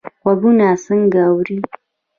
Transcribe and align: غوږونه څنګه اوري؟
غوږونه 0.21 0.67
څنګه 0.85 1.21
اوري؟ 1.29 1.57